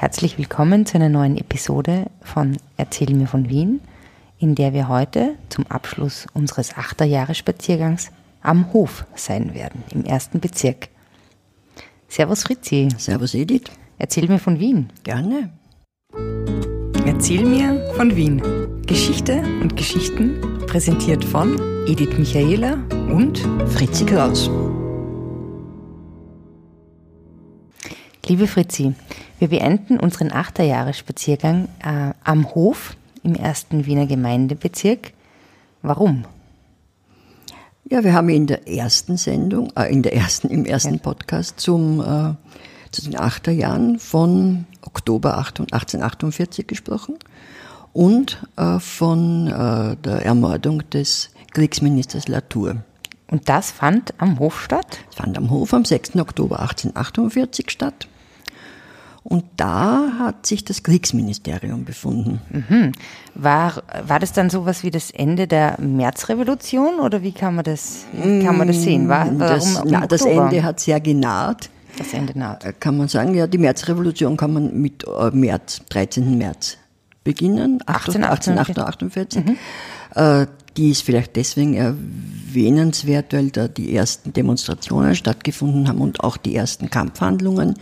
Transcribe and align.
Herzlich 0.00 0.38
willkommen 0.38 0.86
zu 0.86 0.94
einer 0.94 1.08
neuen 1.08 1.36
Episode 1.36 2.06
von 2.22 2.56
Erzähl 2.76 3.12
mir 3.14 3.26
von 3.26 3.48
Wien, 3.48 3.80
in 4.38 4.54
der 4.54 4.72
wir 4.72 4.86
heute 4.86 5.34
zum 5.48 5.66
Abschluss 5.66 6.28
unseres 6.34 6.76
Achterjahresspaziergangs 6.76 8.12
am 8.40 8.72
Hof 8.72 9.06
sein 9.16 9.54
werden, 9.54 9.82
im 9.92 10.04
ersten 10.04 10.38
Bezirk. 10.38 10.88
Servus 12.06 12.44
Fritzi. 12.44 12.90
Servus 12.96 13.34
Edith. 13.34 13.72
Erzähl 13.98 14.28
mir 14.28 14.38
von 14.38 14.60
Wien. 14.60 14.88
Gerne. 15.02 15.50
Erzähl 17.04 17.44
mir 17.44 17.92
von 17.96 18.14
Wien. 18.14 18.40
Geschichte 18.86 19.42
und 19.60 19.76
Geschichten 19.76 20.60
präsentiert 20.68 21.24
von 21.24 21.58
Edith 21.88 22.16
Michaela 22.16 22.74
und 23.12 23.38
Fritzi 23.66 24.06
Kraus. 24.06 24.48
Liebe 28.28 28.46
Fritzi, 28.46 28.94
wir 29.38 29.48
beenden 29.48 30.00
unseren 30.00 30.32
Achterjahresspaziergang 30.32 31.68
äh, 31.82 32.12
am 32.24 32.54
Hof 32.54 32.96
im 33.22 33.34
ersten 33.34 33.86
Wiener 33.86 34.06
Gemeindebezirk. 34.06 35.12
Warum? 35.82 36.24
Ja, 37.90 38.04
wir 38.04 38.12
haben 38.12 38.28
in 38.28 38.46
der 38.46 38.68
ersten 38.68 39.16
Sendung, 39.16 39.72
äh, 39.76 39.90
in 39.92 40.02
der 40.02 40.14
ersten, 40.14 40.48
im 40.48 40.64
ersten 40.64 41.00
Podcast 41.00 41.60
zum, 41.60 42.00
äh, 42.00 42.34
zu 42.90 43.02
den 43.02 43.18
Achterjahren 43.18 43.98
von 43.98 44.66
Oktober 44.82 45.38
1848 45.38 46.66
gesprochen 46.66 47.16
und 47.92 48.42
äh, 48.56 48.78
von 48.78 49.46
äh, 49.46 49.96
der 49.96 50.24
Ermordung 50.24 50.88
des 50.90 51.30
Kriegsministers 51.52 52.28
Latour. 52.28 52.76
Und 53.30 53.48
das 53.48 53.70
fand 53.70 54.14
am 54.18 54.38
Hof 54.38 54.62
statt? 54.62 54.98
Es 55.10 55.16
fand 55.16 55.38
am 55.38 55.50
Hof 55.50 55.72
am 55.74 55.84
6. 55.84 56.16
Oktober 56.16 56.60
1848 56.60 57.70
statt. 57.70 58.08
Und 59.28 59.44
da 59.58 60.12
hat 60.18 60.46
sich 60.46 60.64
das 60.64 60.82
Kriegsministerium 60.82 61.84
befunden. 61.84 62.40
Mhm. 62.48 62.92
War, 63.34 63.82
war 64.06 64.18
das 64.20 64.32
dann 64.32 64.48
sowas 64.48 64.82
wie 64.82 64.90
das 64.90 65.10
Ende 65.10 65.46
der 65.46 65.78
Märzrevolution 65.78 66.98
oder 66.98 67.22
wie 67.22 67.32
kann 67.32 67.54
man 67.54 67.64
das, 67.64 68.06
kann 68.22 68.56
man 68.56 68.68
das 68.68 68.82
sehen? 68.82 69.10
War, 69.10 69.30
das, 69.30 69.82
na, 69.84 70.06
das 70.06 70.24
Ende 70.24 70.62
hat 70.62 70.80
sehr 70.80 70.98
genaht. 71.00 71.68
Das 71.98 72.14
Ende 72.14 72.38
naht. 72.38 72.64
Äh, 72.64 72.72
kann 72.80 72.96
man 72.96 73.08
sagen, 73.08 73.34
ja, 73.34 73.46
die 73.46 73.58
Märzrevolution 73.58 74.38
kann 74.38 74.54
man 74.54 74.80
mit 74.80 75.04
äh, 75.04 75.30
März, 75.30 75.82
13. 75.90 76.38
März 76.38 76.78
beginnen, 77.22 77.82
1848. 77.84 79.44
Mhm. 79.44 79.56
Äh, 80.14 80.46
die 80.78 80.88
ist 80.88 81.02
vielleicht 81.02 81.36
deswegen 81.36 81.74
erwähnenswert, 81.74 83.34
weil 83.34 83.50
da 83.50 83.68
die 83.68 83.94
ersten 83.94 84.32
Demonstrationen 84.32 85.14
stattgefunden 85.14 85.86
haben 85.86 86.00
und 86.00 86.20
auch 86.20 86.38
die 86.38 86.54
ersten 86.54 86.88
Kampfhandlungen. 86.88 87.74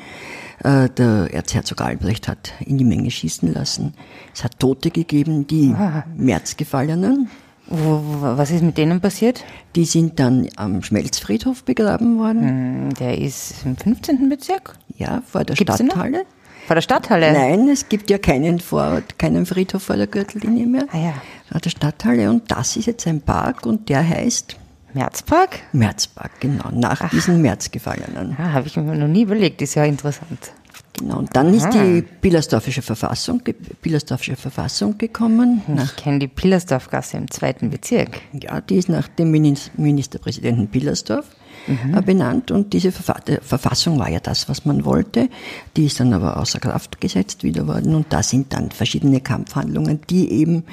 Äh, 0.62 0.88
der 0.90 1.28
Erzherzog 1.32 1.80
Albrecht 1.80 2.28
hat 2.28 2.54
in 2.60 2.78
die 2.78 2.84
Menge 2.84 3.10
schießen 3.10 3.52
lassen. 3.52 3.94
Es 4.34 4.44
hat 4.44 4.58
Tote 4.58 4.90
gegeben, 4.90 5.46
die 5.46 5.74
ah. 5.76 6.04
Märzgefallenen. 6.16 7.28
Was 7.68 8.52
ist 8.52 8.62
mit 8.62 8.78
denen 8.78 9.00
passiert? 9.00 9.44
Die 9.74 9.84
sind 9.84 10.20
dann 10.20 10.48
am 10.54 10.82
Schmelzfriedhof 10.82 11.64
begraben 11.64 12.18
worden. 12.18 12.48
Hm, 12.48 12.94
der 12.94 13.18
ist 13.18 13.64
im 13.64 13.76
15. 13.76 14.28
Bezirk? 14.28 14.74
Ja, 14.96 15.22
vor 15.26 15.42
der 15.42 15.56
Gibt's 15.56 15.74
Stadthalle. 15.74 16.24
Vor 16.66 16.74
der 16.74 16.82
Stadthalle? 16.82 17.32
Nein, 17.32 17.68
es 17.68 17.88
gibt 17.88 18.08
ja 18.08 18.18
keinen, 18.18 18.60
vor, 18.60 19.02
keinen 19.18 19.46
Friedhof 19.46 19.82
vor 19.82 19.96
der 19.96 20.06
Gürtellinie 20.06 20.66
mehr. 20.66 20.86
Ah, 20.92 20.98
ja. 20.98 21.14
Vor 21.50 21.60
der 21.60 21.70
Stadthalle 21.70 22.30
und 22.30 22.50
das 22.50 22.76
ist 22.76 22.86
jetzt 22.86 23.06
ein 23.06 23.20
Park 23.20 23.66
und 23.66 23.88
der 23.88 24.08
heißt 24.08 24.56
Märzpark? 24.96 25.60
Märzpark, 25.72 26.40
genau, 26.40 26.70
nach 26.72 27.02
Ach. 27.02 27.10
diesen 27.10 27.42
Märzgefallenen. 27.42 28.34
Ja, 28.38 28.52
habe 28.52 28.66
ich 28.66 28.76
mir 28.76 28.96
noch 28.96 29.08
nie 29.08 29.22
überlegt, 29.22 29.60
ist 29.60 29.74
ja 29.74 29.84
interessant. 29.84 30.52
Genau, 30.98 31.18
und 31.18 31.36
dann 31.36 31.48
Aha. 31.48 31.54
ist 31.54 31.68
die 31.74 32.00
Pillersdorfische 32.00 32.80
Verfassung, 32.80 33.42
Pillersdorfische 33.82 34.36
Verfassung 34.36 34.96
gekommen. 34.96 35.60
Ich 35.84 35.96
kenne 35.96 36.20
die 36.20 36.28
Pillersdorfgasse 36.28 37.18
im 37.18 37.30
zweiten 37.30 37.68
Bezirk. 37.68 38.22
Ja, 38.32 38.62
die 38.62 38.76
ist 38.76 38.88
nach 38.88 39.06
dem 39.06 39.30
Ministerpräsidenten 39.30 40.68
Pillersdorf 40.68 41.26
mhm. 41.66 41.94
Äh, 41.94 42.00
benannt 42.00 42.50
und 42.50 42.72
diese 42.72 42.90
Verfassung 42.92 43.98
war 43.98 44.08
ja 44.08 44.20
das, 44.20 44.48
was 44.48 44.64
man 44.64 44.86
wollte. 44.86 45.28
Die 45.76 45.84
ist 45.84 46.00
dann 46.00 46.14
aber 46.14 46.38
außer 46.38 46.58
Kraft 46.58 47.02
gesetzt 47.02 47.44
wieder 47.44 47.66
worden 47.66 47.94
und 47.94 48.06
da 48.14 48.22
sind 48.22 48.54
dann 48.54 48.70
verschiedene 48.70 49.20
Kampfhandlungen, 49.20 50.00
die 50.08 50.32
eben 50.32 50.64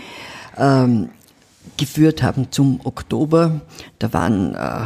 ähm, 0.58 1.10
geführt 1.78 2.24
haben 2.24 2.52
zum 2.52 2.80
Oktober. 2.84 3.62
Da 4.00 4.14
waren 4.14 4.56
äh, 4.56 4.86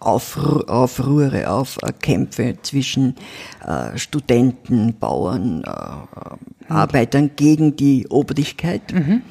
Aufru 0.00 0.60
Aufruhre, 0.66 1.50
Aufkämpfe 1.50 2.56
zwischen 2.62 3.16
äh, 3.66 3.96
Studenten, 3.98 4.94
Bauern, 4.98 5.64
äh, 5.64 6.72
Arbeitern 6.72 7.30
gegen 7.36 7.76
die 7.76 8.06
Obrigkeit. 8.08 8.92
Mhm. 8.92 9.22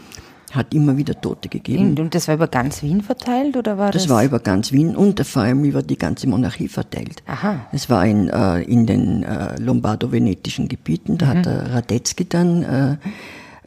Hat 0.51 0.73
immer 0.73 0.95
wieder 0.95 1.19
Tote 1.19 1.49
gegeben. 1.49 1.99
Und 1.99 2.15
das 2.15 2.29
war 2.29 2.35
über 2.35 2.47
ganz 2.47 2.81
Wien 2.81 3.01
verteilt 3.01 3.57
oder 3.57 3.77
war 3.77 3.91
das? 3.91 4.03
Das 4.03 4.11
war 4.11 4.23
über 4.23 4.39
ganz 4.39 4.71
Wien 4.71 4.95
und 4.95 5.19
vor 5.25 5.41
allem 5.41 5.65
über 5.65 5.83
die 5.83 5.97
ganze 5.97 6.27
Monarchie 6.29 6.69
verteilt. 6.69 7.23
Aha. 7.25 7.67
Es 7.73 7.89
war 7.89 8.05
in, 8.05 8.29
in 8.29 8.85
den 8.85 9.25
lombardo-venetischen 9.59 10.69
Gebieten. 10.69 11.17
Da 11.17 11.25
mhm. 11.25 11.29
hat 11.29 11.45
der 11.45 11.73
Radetzky 11.73 12.23
dann 12.29 12.97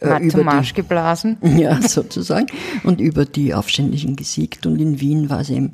äh, 0.00 0.28
zum 0.28 0.44
Marsch 0.44 0.72
die, 0.72 0.82
geblasen. 0.82 1.38
Ja, 1.58 1.80
sozusagen. 1.82 2.46
Und 2.84 3.00
über 3.00 3.24
die 3.24 3.54
Aufständischen 3.54 4.16
gesiegt. 4.16 4.66
Und 4.66 4.80
in 4.80 5.00
Wien 5.00 5.30
war 5.30 5.40
es 5.40 5.50
eben 5.50 5.72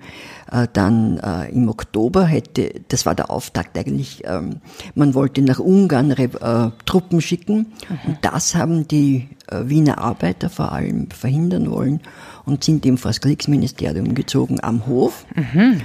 äh, 0.50 0.66
dann 0.72 1.18
äh, 1.18 1.50
im 1.50 1.68
Oktober 1.68 2.24
hätte, 2.24 2.80
das 2.88 3.06
war 3.06 3.14
der 3.14 3.30
Auftakt 3.30 3.76
eigentlich, 3.76 4.22
ähm, 4.24 4.60
man 4.94 5.14
wollte 5.14 5.42
nach 5.42 5.58
Ungarn 5.58 6.10
äh, 6.12 6.70
Truppen 6.86 7.20
schicken. 7.20 7.72
Mhm. 7.88 7.98
Und 8.06 8.18
das 8.22 8.54
haben 8.54 8.88
die 8.88 9.28
äh, 9.48 9.62
Wiener 9.64 9.98
Arbeiter 9.98 10.48
vor 10.48 10.72
allem 10.72 11.10
verhindern 11.10 11.70
wollen 11.70 12.00
und 12.44 12.64
sind 12.64 12.86
eben 12.86 12.98
vor 12.98 13.10
das 13.10 13.20
Kriegsministerium 13.20 14.14
gezogen 14.14 14.58
am 14.62 14.86
Hof. 14.86 15.26
Mhm. 15.34 15.80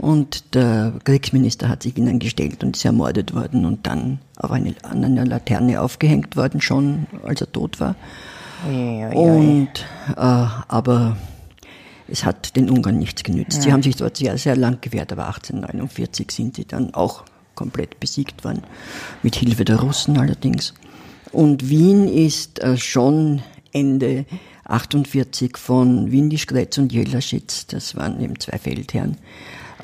Und 0.00 0.54
der 0.54 0.94
Kriegsminister 1.04 1.68
hat 1.68 1.82
sich 1.82 1.98
ihnen 1.98 2.18
gestellt 2.18 2.64
und 2.64 2.74
ist 2.74 2.86
ermordet 2.86 3.34
worden 3.34 3.66
und 3.66 3.86
dann 3.86 4.18
auf 4.36 4.50
eine, 4.50 4.74
an 4.82 5.04
einer 5.04 5.26
Laterne 5.26 5.78
aufgehängt 5.78 6.36
worden, 6.36 6.62
schon 6.62 7.06
als 7.22 7.42
er 7.42 7.52
tot 7.52 7.80
war. 7.80 7.96
Und, 8.64 9.68
äh, 10.08 10.14
aber 10.16 11.18
es 12.08 12.24
hat 12.24 12.56
den 12.56 12.70
Ungarn 12.70 12.98
nichts 12.98 13.22
genützt. 13.22 13.58
Ja. 13.58 13.62
Sie 13.62 13.72
haben 13.74 13.82
sich 13.82 13.96
dort 13.96 14.16
sehr, 14.16 14.38
sehr 14.38 14.56
lang 14.56 14.78
gewehrt, 14.80 15.12
aber 15.12 15.26
1849 15.26 16.30
sind 16.30 16.56
sie 16.56 16.64
dann 16.64 16.94
auch 16.94 17.24
komplett 17.54 18.00
besiegt 18.00 18.42
worden, 18.42 18.62
mit 19.22 19.36
Hilfe 19.36 19.66
der 19.66 19.80
Russen 19.80 20.16
allerdings. 20.16 20.72
Und 21.30 21.68
Wien 21.68 22.08
ist 22.08 22.58
äh, 22.60 22.78
schon 22.78 23.42
Ende 23.72 24.24
48 24.64 25.58
von 25.58 26.10
Windischgrätz 26.10 26.78
und 26.78 26.90
Jelaschitz, 26.90 27.66
das 27.66 27.96
waren 27.96 28.18
eben 28.22 28.40
zwei 28.40 28.56
Feldherren, 28.56 29.18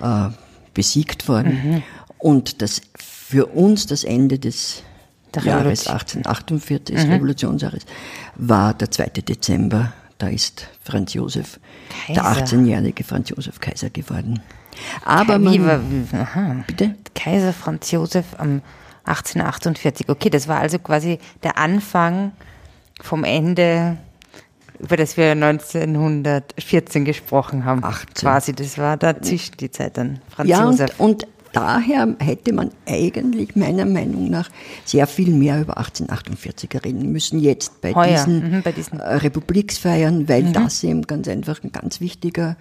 äh, 0.03 0.31
besiegt 0.75 1.29
worden. 1.29 1.53
Mhm. 1.53 1.83
Und 2.19 2.63
das 2.63 2.83
für 2.97 3.47
uns 3.47 3.87
das 3.87 4.05
Ende 4.05 4.39
des 4.39 4.83
Jahres 5.43 5.87
1848, 5.87 6.97
des 6.97 7.07
mhm. 7.07 7.13
Revolutionsjahres, 7.13 7.85
war 8.37 8.73
der 8.75 8.91
2. 8.91 9.07
Dezember. 9.29 9.93
Da 10.19 10.29
ist 10.29 10.69
Franz 10.83 11.13
Josef, 11.13 11.61
Kaiser. 12.07 12.23
der 12.23 12.47
18-jährige 12.47 13.05
Franz 13.05 13.29
Josef 13.29 13.61
Kaiser 13.61 13.91
geworden. 13.91 14.41
Aber 15.05 15.39
man, 15.39 15.67
war, 15.67 15.81
aha. 16.13 16.65
bitte? 16.67 16.95
Kaiser 17.15 17.53
Franz 17.53 17.91
Josef 17.91 18.25
am 18.39 18.63
1848. 19.05 20.09
Okay, 20.09 20.31
das 20.31 20.49
war 20.49 20.61
also 20.61 20.79
quasi 20.79 21.19
der 21.43 21.59
Anfang 21.59 22.33
vom 23.03 23.25
Ende 23.25 23.99
über 24.79 24.97
das 24.97 25.17
wir 25.17 25.33
1914 25.33 27.05
gesprochen 27.05 27.65
haben. 27.65 27.85
18. 27.85 28.15
Quasi, 28.15 28.53
das 28.53 28.79
war 28.79 28.97
dazwischen 28.97 29.57
die 29.59 29.71
Zeit 29.71 29.97
dann, 29.97 30.21
Franz 30.29 30.51
ja, 30.51 30.65
Josef. 30.65 30.91
Und, 30.99 31.25
und 31.25 31.29
daher 31.53 32.15
hätte 32.19 32.53
man 32.53 32.71
eigentlich 32.87 33.57
meiner 33.57 33.87
Meinung 33.87 34.31
nach 34.31 34.51
sehr 34.85 35.07
viel 35.07 35.31
mehr 35.31 35.61
über 35.61 35.79
1848 35.79 36.71
reden 36.85 37.11
müssen, 37.13 37.39
jetzt 37.39 37.81
bei 37.81 37.95
Heuer. 37.95 38.09
diesen, 38.09 38.51
mhm, 38.51 38.63
bei 38.63 38.73
diesen. 38.73 39.01
Äh, 39.01 39.15
Republiksfeiern, 39.17 40.29
weil 40.29 40.45
mhm. 40.45 40.53
das 40.53 40.85
eben 40.85 41.03
ganz 41.03 41.29
einfach 41.29 41.63
ein 41.63 41.73
ganz 41.73 42.01
wichtiger 42.01 42.57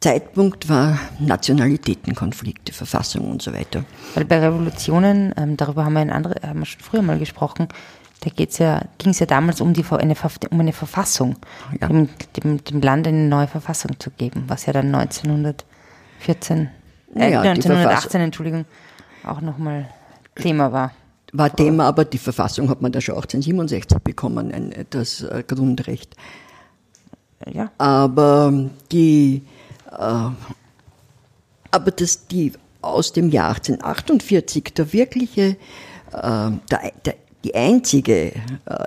Zeitpunkt 0.00 0.68
war 0.68 0.98
Nationalitätenkonflikte, 1.20 2.72
Verfassung 2.72 3.30
und 3.30 3.40
so 3.40 3.52
weiter. 3.52 3.84
Weil 4.14 4.24
bei 4.24 4.40
Revolutionen, 4.40 5.32
ähm, 5.36 5.56
darüber 5.56 5.84
haben 5.84 5.92
wir, 5.92 6.02
in 6.02 6.10
andere, 6.10 6.34
haben 6.46 6.58
wir 6.58 6.66
schon 6.66 6.80
früher 6.80 7.02
mal 7.02 7.18
gesprochen, 7.18 7.68
da 8.22 8.30
geht's 8.30 8.58
ja, 8.58 8.82
ging 8.98 9.10
es 9.10 9.18
ja 9.18 9.26
damals 9.26 9.60
um, 9.60 9.72
die, 9.72 9.84
eine, 9.90 10.14
um 10.50 10.60
eine 10.60 10.72
Verfassung, 10.72 11.36
ja. 11.80 11.88
dem, 11.88 12.08
dem, 12.36 12.62
dem 12.62 12.80
Land 12.80 13.08
eine 13.08 13.26
neue 13.26 13.48
Verfassung 13.48 13.98
zu 13.98 14.10
geben, 14.10 14.44
was 14.46 14.66
ja 14.66 14.72
dann 14.72 14.94
1914, 14.94 16.70
äh, 17.16 17.32
ja, 17.32 17.40
1918, 17.40 18.20
Entschuldigung, 18.20 18.64
auch 19.24 19.40
nochmal 19.40 19.88
Thema 20.36 20.72
war. 20.72 20.92
War 21.32 21.54
Thema, 21.54 21.86
aber 21.86 22.04
die 22.04 22.18
Verfassung 22.18 22.68
hat 22.68 22.80
man 22.80 22.92
da 22.92 23.00
schon 23.00 23.16
1867 23.16 23.98
bekommen, 23.98 24.52
ein, 24.52 24.72
das 24.90 25.22
äh, 25.22 25.42
Grundrecht. 25.44 26.14
Ja. 27.52 27.72
Aber 27.78 28.52
die, 28.92 29.42
äh, 29.90 30.30
aber 31.70 31.90
das, 31.90 32.28
die 32.28 32.52
aus 32.82 33.12
dem 33.12 33.30
Jahr 33.30 33.48
1848, 33.48 34.74
der 34.74 34.92
wirkliche, 34.92 35.56
äh, 36.12 36.50
der, 36.70 36.92
der 37.04 37.14
die 37.44 37.54
einzige 37.54 38.32
äh, 38.32 38.32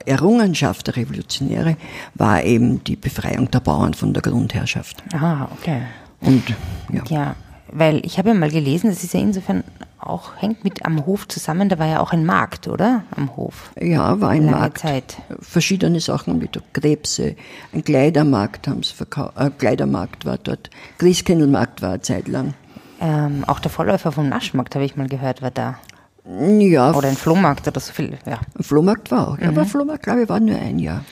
Errungenschaft 0.05 0.87
der 0.87 0.95
Revolutionäre 0.95 1.77
war 2.13 2.43
eben 2.43 2.83
die 2.83 2.95
Befreiung 2.95 3.51
der 3.51 3.59
Bauern 3.59 3.93
von 3.93 4.13
der 4.13 4.21
Grundherrschaft. 4.21 5.03
Ah, 5.13 5.47
okay. 5.51 5.81
Und 6.21 6.43
ja. 6.91 7.03
Ja, 7.09 7.35
weil 7.71 8.05
ich 8.05 8.17
habe 8.17 8.29
ja 8.29 8.35
mal 8.35 8.49
gelesen, 8.49 8.89
das 8.89 9.03
ist 9.03 9.13
ja 9.13 9.19
insofern 9.19 9.63
auch, 9.99 10.31
hängt 10.37 10.63
mit 10.63 10.85
am 10.85 11.05
Hof 11.05 11.27
zusammen, 11.27 11.67
da 11.67 11.79
war 11.79 11.87
ja 11.87 11.99
auch 11.99 12.13
ein 12.13 12.25
Markt, 12.25 12.67
oder? 12.67 13.03
Am 13.15 13.35
Hof. 13.35 13.71
Ja, 13.79 14.21
war 14.21 14.29
ein 14.29 14.45
Lange 14.45 14.57
Markt. 14.57 14.77
Zeit. 14.79 15.17
Verschiedene 15.39 15.99
Sachen 15.99 16.39
dort. 16.39 16.61
Krebse, 16.73 17.35
ein 17.73 17.83
Kleidermarkt 17.83 18.67
haben 18.67 18.83
sie 18.83 18.93
verkauft. 18.93 19.33
Äh, 19.37 19.49
Kleidermarkt 19.49 20.25
war 20.25 20.37
dort. 20.37 20.69
Christkindlmarkt 20.99 21.81
war 21.81 21.89
eine 21.89 22.01
Zeit 22.01 22.27
lang. 22.27 22.53
Ähm, 23.01 23.43
auch 23.47 23.59
der 23.59 23.71
Vorläufer 23.71 24.11
vom 24.11 24.29
Naschmarkt, 24.29 24.75
habe 24.75 24.85
ich 24.85 24.95
mal 24.95 25.09
gehört, 25.09 25.41
war 25.41 25.51
da. 25.51 25.79
Ja, 26.27 26.91
Oder 26.93 27.09
ein 27.09 27.15
Flohmarkt 27.15 27.67
oder 27.67 27.79
so 27.79 27.93
viel, 27.93 28.17
ja. 28.25 28.39
ein 28.57 28.63
Flohmarkt 28.63 29.11
war 29.11 29.27
auch. 29.29 29.37
Ja, 29.37 29.51
Mhm. 29.51 29.57
aber 29.57 29.65
Flohmarkt, 29.67 30.03
glaube 30.03 30.23
ich, 30.23 30.29
war 30.29 30.39
nur 30.39 30.57
ein 30.57 30.79
Jahr. 30.79 31.03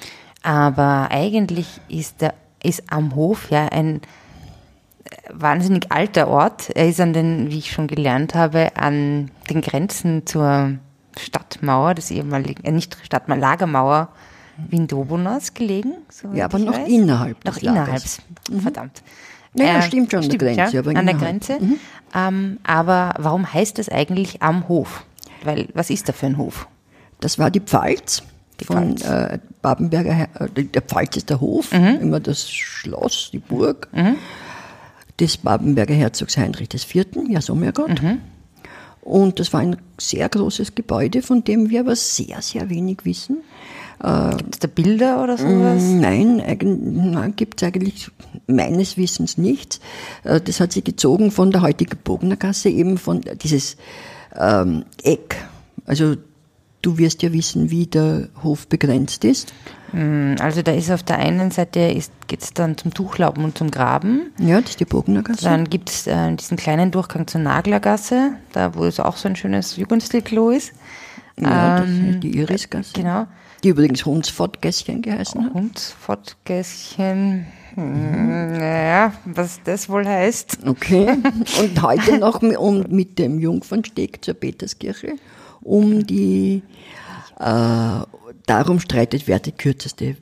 Aber 0.41 1.07
eigentlich 1.11 1.79
ist, 1.87 2.21
der, 2.21 2.33
ist 2.63 2.83
am 2.91 3.13
Hof 3.15 3.49
ja 3.51 3.67
ein 3.67 4.01
wahnsinnig 5.31 5.91
alter 5.91 6.27
Ort. 6.27 6.69
Er 6.75 6.87
ist 6.89 6.99
an 6.99 7.13
den, 7.13 7.51
wie 7.51 7.59
ich 7.59 7.71
schon 7.71 7.87
gelernt 7.87 8.33
habe, 8.35 8.75
an 8.75 9.29
den 9.49 9.61
Grenzen 9.61 10.25
zur 10.25 10.71
Stadtmauer, 11.17 11.93
des 11.93 12.09
ehemaligen, 12.11 12.63
äh, 12.63 12.71
nicht 12.71 12.97
Stadtmauer, 13.03 13.37
Lagermauer 13.37 14.09
Wien-Dobonas 14.57 15.53
gelegen. 15.53 15.93
soweit 16.09 16.37
Ja, 16.37 16.45
aber 16.45 16.59
noch 16.59 16.73
weiß. 16.73 16.87
innerhalb 16.87 17.43
Noch 17.45 17.57
innerhalb, 17.57 18.01
verdammt. 18.61 19.01
Ja, 19.55 19.77
Äh, 19.79 19.81
stimmt 19.83 20.11
schon, 20.11 20.23
an 20.23 20.29
der 20.29 20.37
Grenze, 20.39 20.73
ja, 20.73 20.79
aber 20.79 20.89
an 20.89 21.05
der 21.05 21.15
innerhalb. 21.15 21.19
Grenze. 21.19 21.59
Ähm, 22.15 22.57
aber 22.63 23.13
warum 23.19 23.51
heißt 23.51 23.77
das 23.77 23.89
eigentlich 23.89 24.41
am 24.41 24.67
Hof? 24.67 25.03
Weil, 25.43 25.67
was 25.73 25.89
ist 25.89 26.07
da 26.09 26.13
für 26.13 26.25
ein 26.27 26.37
Hof? 26.37 26.67
Das 27.19 27.37
war 27.39 27.51
die 27.51 27.59
Pfalz. 27.59 28.23
Die 28.59 28.65
von 28.65 28.97
Pfalz. 28.97 29.33
Äh, 29.33 29.39
Babenberger, 29.61 30.27
äh, 30.39 30.63
der 30.63 30.81
Pfalz 30.81 31.17
ist 31.17 31.29
der 31.29 31.39
Hof, 31.41 31.71
Mhm. 31.71 31.99
immer 32.01 32.19
das 32.19 32.49
Schloss, 32.49 33.29
die 33.31 33.39
Burg 33.39 33.87
des 35.19 35.37
Babenberger 35.37 35.93
Herzogs 35.93 36.37
Heinrich 36.37 36.69
IV., 36.73 37.05
ja 37.29 37.41
Sommergott. 37.41 38.01
Mhm. 38.01 38.19
Und 39.01 39.39
das 39.39 39.51
war 39.53 39.59
ein 39.59 39.75
sehr 39.99 40.29
großes 40.29 40.75
Gebäude, 40.75 41.21
von 41.21 41.43
dem 41.43 41.69
wir 41.69 41.81
aber 41.81 41.95
sehr, 41.95 42.41
sehr 42.41 42.69
wenig 42.69 42.99
wissen. 43.03 43.37
Gibt 43.99 44.53
es 44.55 44.59
da 44.59 44.67
Bilder 44.67 45.23
oder 45.23 45.37
sowas? 45.37 45.81
Nein, 45.83 46.37
nein 46.37 47.33
gibt 47.35 47.61
es 47.61 47.67
eigentlich 47.67 48.09
meines 48.47 48.97
Wissens 48.97 49.37
nichts. 49.37 49.79
Äh, 50.23 50.41
Das 50.41 50.59
hat 50.59 50.71
sich 50.73 50.83
gezogen 50.83 51.31
von 51.31 51.51
der 51.51 51.61
heutigen 51.61 51.97
Bognergasse, 52.03 52.69
eben 52.69 52.97
von 52.97 53.21
dieses 53.41 53.77
ähm, 54.37 54.83
Eck. 55.03 55.37
Also 55.85 56.15
du 56.81 56.97
wirst 56.97 57.23
ja 57.23 57.31
wissen, 57.31 57.69
wie 57.71 57.87
der 57.87 58.27
Hof 58.43 58.67
begrenzt 58.67 59.23
ist. 59.23 59.53
Also 60.39 60.63
da 60.63 60.71
ist 60.71 60.89
auf 60.89 61.03
der 61.03 61.19
einen 61.19 61.51
Seite 61.51 61.95
geht 62.25 62.41
es 62.41 62.51
dann 62.51 62.75
zum 62.79 62.95
Tuchlauben 62.95 63.43
und 63.43 63.55
zum 63.55 63.69
Graben. 63.69 64.31
Ja, 64.39 64.59
das 64.59 64.71
ist 64.71 64.79
die 64.79 64.85
Bognergasse. 64.85 65.43
Dann 65.45 65.69
gibt 65.69 65.91
es 65.91 66.07
äh, 66.07 66.35
diesen 66.35 66.57
kleinen 66.57 66.89
Durchgang 66.89 67.27
zur 67.27 67.41
Naglergasse, 67.41 68.31
da 68.53 68.73
wo 68.73 68.85
es 68.85 68.99
auch 68.99 69.17
so 69.17 69.29
ein 69.29 69.35
schönes 69.35 69.77
Jugendstilklo 69.77 70.49
ist. 70.49 70.73
ja, 71.39 71.79
das 71.81 71.87
ähm, 71.89 72.09
ist 72.09 72.23
die 72.23 72.35
Irisgasse. 72.39 72.93
Genau. 72.93 73.27
Die 73.63 73.69
übrigens 73.69 74.05
Hunsfortgässchen 74.05 75.01
geheißen 75.01 75.45
hat. 75.45 75.53
Hundsfortgässchen. 75.53 77.45
Hm, 77.75 78.57
naja, 78.57 79.13
was 79.25 79.59
das 79.63 79.89
wohl 79.89 80.05
heißt. 80.05 80.59
Okay. 80.65 81.07
Und 81.59 81.81
heute 81.81 82.17
noch 82.19 82.41
mi- 82.41 82.57
mit 82.89 83.17
dem 83.17 83.39
Jungfernsteg 83.39 84.23
zur 84.23 84.35
Peterskirche, 84.35 85.13
um 85.61 86.05
die, 86.05 86.61
äh, 87.39 87.99
darum 88.45 88.79
streitet, 88.79 89.23
wer 89.27 89.39
die 89.39 89.53
kürzeste 89.53 90.17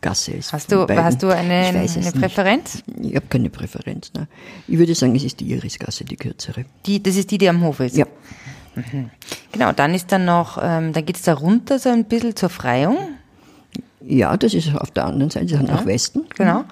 Gasse 0.00 0.32
ist. 0.32 0.52
Hast 0.52 0.70
du, 0.70 0.86
hast 0.88 1.22
du 1.22 1.28
eine, 1.34 1.54
eine 1.54 1.80
nicht. 1.82 2.14
Präferenz? 2.14 2.82
Ich 3.02 3.16
habe 3.16 3.26
keine 3.28 3.50
Präferenz. 3.50 4.12
Ne? 4.14 4.28
Ich 4.68 4.78
würde 4.78 4.94
sagen, 4.94 5.16
es 5.16 5.24
ist 5.24 5.40
die 5.40 5.50
Irisgasse, 5.50 6.04
die 6.04 6.16
kürzere. 6.16 6.64
Die, 6.86 7.02
das 7.02 7.16
ist 7.16 7.30
die, 7.30 7.38
die 7.38 7.48
am 7.48 7.62
Hof 7.62 7.80
ist. 7.80 7.96
Ja. 7.96 8.06
Genau, 9.54 9.70
dann 9.70 9.94
ist 9.94 10.10
dann 10.10 10.24
noch, 10.24 10.58
ähm, 10.60 10.92
dann 10.92 11.06
geht 11.06 11.16
es 11.16 11.22
da 11.22 11.34
runter 11.34 11.78
so 11.78 11.88
ein 11.88 12.04
bisschen 12.04 12.34
zur 12.34 12.50
Freiung. 12.50 12.96
Ja, 14.00 14.36
das 14.36 14.52
ist 14.52 14.74
auf 14.76 14.90
der 14.90 15.06
anderen 15.06 15.30
Seite, 15.30 15.62
nach 15.62 15.86
Westen. 15.86 16.26
Genau. 16.36 16.64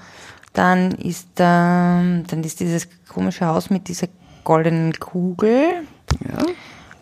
Dann 0.52 0.90
ist 0.92 1.28
da, 1.36 2.02
dann 2.26 2.44
ist 2.44 2.58
dieses 2.60 2.88
komische 3.08 3.46
Haus 3.46 3.70
mit 3.70 3.86
dieser 3.88 4.08
goldenen 4.42 4.92
Kugel. 4.98 5.84
Ja. 6.28 6.44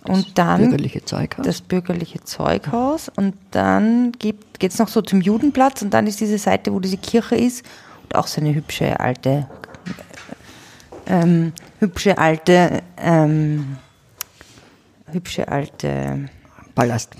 Und 0.05 0.39
dann 0.39 0.61
Bürgerliche 0.61 1.05
Zeughaus. 1.05 1.45
das 1.45 1.61
bürgerliche 1.63 2.23
Zeughaus. 2.25 3.11
Und 3.17 3.35
dann 3.51 4.13
geht 4.13 4.37
es 4.61 4.79
noch 4.79 4.89
so 4.89 5.01
zum 5.01 5.23
Judenplatz 5.23 5.83
und 5.83 5.95
dann 5.95 6.07
ist 6.07 6.21
diese 6.21 6.39
Seite, 6.39 6.73
wo 6.73 6.81
diese 6.81 6.99
Kirche 6.99 7.37
ist. 7.37 7.65
Und 8.05 8.17
auch 8.17 8.27
so 8.27 8.41
eine 8.41 8.55
hübsche 8.55 9.01
alte, 9.01 9.47
ähm, 11.07 11.53
hübsche 11.81 12.19
alte, 12.19 12.83
ähm, 12.99 13.79
hübsche 15.13 15.49
alte 15.49 16.29
Palast. 16.75 17.11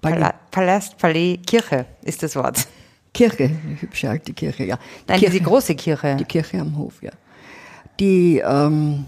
Palais. 0.00 0.16
Pala 0.20 0.34
Palast, 0.50 0.98
Palais, 0.98 1.38
Kirche 1.46 1.86
ist 2.02 2.22
das 2.22 2.36
Wort. 2.36 2.66
Kirche, 3.12 3.44
eine 3.44 3.80
hübsche 3.80 4.10
alte 4.10 4.32
Kirche, 4.34 4.64
ja. 4.64 4.78
Nein, 5.08 5.18
Kirche, 5.20 5.32
diese 5.32 5.44
große 5.44 5.74
Kirche. 5.74 6.16
Die 6.16 6.24
Kirche 6.24 6.60
am 6.60 6.76
Hof, 6.76 7.02
ja. 7.02 7.10
Die, 7.98 8.42
ähm, 8.46 9.06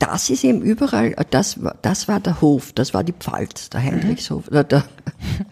das 0.00 0.28
ist 0.30 0.42
eben 0.44 0.60
überall, 0.62 1.12
äh, 1.16 1.24
das 1.30 1.62
war, 1.62 1.76
das 1.80 2.08
war 2.08 2.18
der 2.20 2.40
Hof, 2.40 2.72
das 2.72 2.92
war 2.92 3.04
die 3.04 3.12
Pfalz, 3.12 3.70
der 3.70 3.82
Heinrichshof, 3.82 4.48
oder 4.48 4.64
der, 4.64 4.84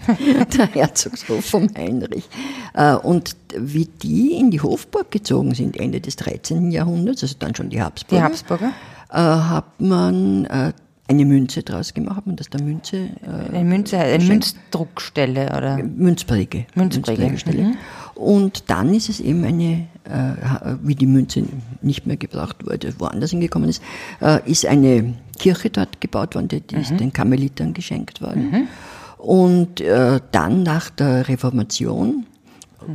der 0.59 0.67
Herzogshof 0.67 1.45
vom 1.45 1.69
Heinrich. 1.77 2.29
Äh, 2.75 2.95
Und 2.97 3.37
wie 3.57 3.87
die 3.87 4.33
in 4.33 4.51
die 4.51 4.61
Hofburg 4.61 5.11
gezogen 5.13 5.55
sind, 5.55 5.79
Ende 5.79 6.01
des 6.01 6.17
13. 6.17 6.73
Jahrhunderts, 6.73 7.23
also 7.23 7.37
dann 7.39 7.55
schon 7.55 7.71
die 7.71 7.81
Habsburger, 7.81 8.21
Die 8.21 8.25
Habsburger. 8.25 8.73
äh, 9.11 9.17
hat 9.19 9.81
man 9.81 10.47
äh, 10.47 10.73
eine 11.09 11.25
Münze 11.25 11.63
draus 11.63 11.93
gemacht, 11.95 12.17
hat 12.17 12.27
man 12.27 12.37
das 12.37 12.49
der 12.49 12.63
Münze, 12.63 12.97
äh, 12.97 13.55
Eine 13.55 13.65
Münze, 13.65 13.99
eine 13.99 14.25
Münzdruckstelle 14.25 15.47
oder 15.57 15.79
Münzpräge. 15.79 16.67
Münzpräge, 16.75 17.23
Münzprägestelle. 17.23 17.73
Und 18.15 18.71
dann 18.71 18.95
ist 18.95 19.09
es 19.09 19.21
eben 19.21 19.45
eine, 19.45 19.87
äh, 20.05 20.77
wie 20.83 20.95
die 20.95 21.07
Münze 21.07 21.45
nicht 21.81 22.07
mehr 22.07 22.17
gebraucht 22.17 22.65
wurde, 22.65 22.95
woanders 22.99 23.31
hingekommen 23.31 23.69
ist, 23.69 23.83
äh, 24.21 24.39
ist 24.49 24.65
eine 24.67 25.15
Kirche 25.39 25.71
dort 25.71 26.01
gebaut 26.01 26.35
worden, 26.35 26.49
die, 26.49 26.61
die 26.61 26.77
ist 26.77 26.99
den 26.99 27.13
Karmelitern 27.13 27.75
geschenkt 27.75 28.21
worden. 28.21 28.69
Und 29.19 29.81
äh, 29.81 30.21
dann 30.31 30.63
nach 30.63 30.91
der 30.91 31.29
Reformation, 31.29 32.27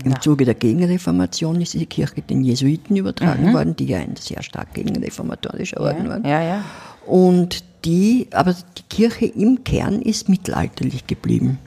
im 0.04 0.22
Zuge 0.22 0.44
der 0.44 0.54
Gegenreformation, 0.54 1.62
ist 1.62 1.74
diese 1.74 1.86
Kirche 1.86 2.22
den 2.22 2.44
Jesuiten 2.44 2.96
übertragen 2.96 3.54
worden, 3.54 3.76
die 3.76 3.86
ja 3.86 4.00
ein 4.00 4.16
sehr 4.18 4.44
stark 4.44 4.74
gegenreformatorischer 4.74 5.80
Orden 5.80 6.10
waren. 6.10 6.26
Ja, 6.26 6.42
ja. 6.42 6.62
Und 7.08 7.64
die, 7.86 8.28
aber 8.32 8.54
die 8.54 8.84
Kirche 8.90 9.26
im 9.26 9.64
Kern 9.64 10.02
ist 10.02 10.30
mittelalterlich 10.30 11.08
geblieben. 11.08 11.58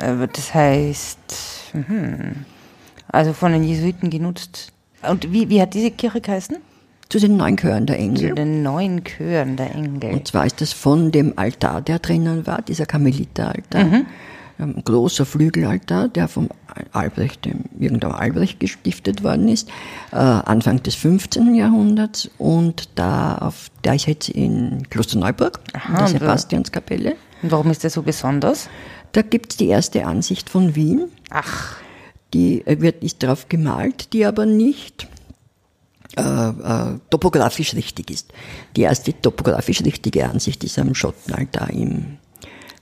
Aber 0.00 0.26
Das 0.26 0.52
heißt, 0.52 1.18
mhm. 1.74 2.44
also 3.08 3.32
von 3.32 3.52
den 3.52 3.64
Jesuiten 3.64 4.10
genutzt. 4.10 4.72
Und 5.08 5.32
wie, 5.32 5.48
wie 5.48 5.60
hat 5.60 5.74
diese 5.74 5.90
Kirche 5.90 6.20
geheißen? 6.20 6.56
Zu 7.08 7.20
den 7.20 7.36
neun 7.36 7.56
Chören 7.56 7.86
der 7.86 7.96
Zu 7.96 8.02
Engel. 8.02 8.34
den 8.34 8.62
neuen 8.62 9.02
Chören 9.04 9.56
der 9.56 9.74
Engel. 9.74 10.12
Und 10.12 10.28
zwar 10.28 10.44
ist 10.44 10.60
das 10.60 10.72
von 10.72 11.10
dem 11.10 11.38
Altar, 11.38 11.80
der 11.80 12.00
drinnen 12.00 12.46
war, 12.46 12.60
dieser 12.60 12.84
Karmeliteraltar. 12.84 14.04
Ein 14.58 14.82
großer 14.84 15.24
Flügelaltar, 15.24 16.08
der 16.08 16.26
vom 16.26 16.48
Albrecht, 16.92 17.44
dem 17.44 17.64
irgendeinem 17.78 18.14
Albrecht 18.16 18.58
gestiftet 18.58 19.22
worden 19.22 19.46
ist, 19.48 19.68
äh, 20.10 20.16
Anfang 20.16 20.82
des 20.82 20.96
15. 20.96 21.54
Jahrhunderts. 21.54 22.28
Und 22.38 22.88
da 22.96 23.38
auf, 23.38 23.70
der 23.84 23.94
ist 23.94 24.06
jetzt 24.06 24.28
in 24.30 24.82
Klosterneuburg, 24.90 25.60
in 25.74 25.92
der 25.92 26.00
da- 26.00 26.06
Sebastianskapelle. 26.08 27.14
Und 27.42 27.52
warum 27.52 27.70
ist 27.70 27.84
der 27.84 27.90
so 27.90 28.02
besonders? 28.02 28.68
Da 29.12 29.22
gibt's 29.22 29.56
die 29.56 29.68
erste 29.68 30.04
Ansicht 30.04 30.50
von 30.50 30.74
Wien. 30.74 31.04
Ach, 31.30 31.76
Die 32.34 32.66
äh, 32.66 32.80
wird, 32.80 33.02
ist 33.04 33.22
drauf 33.22 33.48
gemalt, 33.48 34.12
die 34.12 34.26
aber 34.26 34.44
nicht 34.44 35.06
äh, 36.16 36.20
äh, 36.22 36.98
topografisch 37.10 37.74
richtig 37.74 38.10
ist. 38.10 38.32
Die 38.76 38.82
erste 38.82 39.18
topografisch 39.20 39.82
richtige 39.84 40.28
Ansicht 40.28 40.64
ist 40.64 40.78
am 40.78 40.94
Schottenaltar 40.94 41.70
im 41.70 42.18